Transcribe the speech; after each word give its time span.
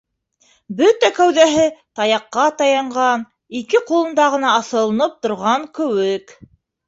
Бөтә 0.77 1.09
кәүҙәһе 1.17 1.65
таяҡҡа 1.99 2.45
таянған 2.61 3.27
ике 3.61 3.83
ҡулында 3.91 4.25
ғына 4.37 4.55
аҫылынып 4.61 5.19
торған 5.27 5.69
кеүек. 5.79 6.35